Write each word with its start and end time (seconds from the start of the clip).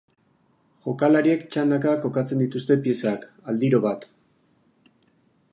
Jokalariek 0.85 1.43
txandaka 1.55 1.93
kokatzen 2.07 2.43
dituzte 2.45 2.79
piezak, 2.87 3.31
aldiro 3.55 3.85
bat. 3.89 4.11